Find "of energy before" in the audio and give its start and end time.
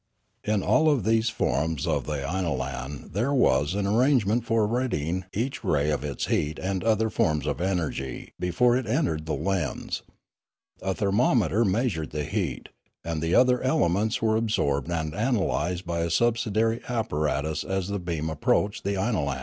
7.45-8.75